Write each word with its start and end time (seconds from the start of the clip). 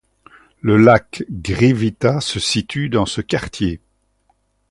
Le 0.61 0.77
lac 0.77 1.23
Grivița 1.29 2.19
se 2.21 2.39
situe 2.39 2.89
dans 2.89 3.05
ce 3.05 3.21
quartier. 3.21 3.81